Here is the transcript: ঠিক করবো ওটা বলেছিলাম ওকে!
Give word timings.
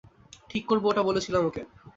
ঠিক 0.49 0.63
করবো 0.69 0.85
ওটা 0.89 1.03
বলেছিলাম 1.03 1.43
ওকে! 1.45 1.61